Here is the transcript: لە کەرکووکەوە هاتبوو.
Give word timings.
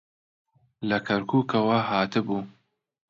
لە 0.89 0.97
کەرکووکەوە 1.07 1.77
هاتبوو. 1.89 2.39